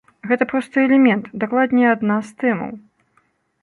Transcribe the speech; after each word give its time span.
Гэта 0.29 0.47
проста 0.53 0.81
элемент, 0.87 1.29
дакладней 1.45 1.87
адна 1.93 2.19
з 2.31 2.39
тэмаў. 2.45 2.77